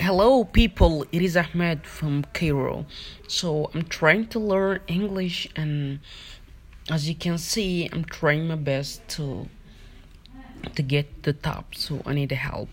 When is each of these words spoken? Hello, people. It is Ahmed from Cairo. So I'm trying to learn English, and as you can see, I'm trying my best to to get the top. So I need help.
Hello, 0.00 0.44
people. 0.44 1.04
It 1.12 1.20
is 1.20 1.36
Ahmed 1.36 1.86
from 1.86 2.24
Cairo. 2.32 2.86
So 3.28 3.70
I'm 3.74 3.82
trying 3.82 4.28
to 4.28 4.38
learn 4.38 4.80
English, 4.86 5.46
and 5.54 6.00
as 6.88 7.06
you 7.06 7.14
can 7.14 7.36
see, 7.36 7.86
I'm 7.92 8.06
trying 8.06 8.48
my 8.48 8.54
best 8.54 9.06
to 9.16 9.48
to 10.74 10.82
get 10.82 11.24
the 11.24 11.34
top. 11.34 11.74
So 11.74 12.00
I 12.06 12.14
need 12.14 12.32
help. 12.32 12.68